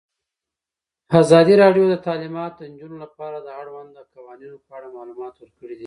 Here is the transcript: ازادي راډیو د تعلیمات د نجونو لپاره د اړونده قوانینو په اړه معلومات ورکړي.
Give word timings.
ازادي 1.21 1.53
راډیو 1.63 1.85
د 1.89 1.95
تعلیمات 2.07 2.51
د 2.55 2.61
نجونو 2.71 2.95
لپاره 3.03 3.37
د 3.41 3.47
اړونده 3.61 4.01
قوانینو 4.13 4.57
په 4.65 4.71
اړه 4.77 4.87
معلومات 4.97 5.33
ورکړي. 5.37 5.77